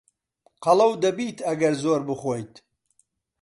[0.63, 2.53] قەڵەو دەبیت ئەگەر زۆر بخۆیت.